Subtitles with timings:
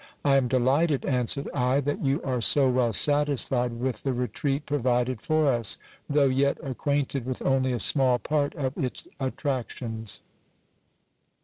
[0.25, 5.21] I am delighted, answered I, that you are so well satisfied with the retreat provided
[5.21, 5.77] for us,
[6.09, 10.21] though yet acquainted with only a small part of its attractions.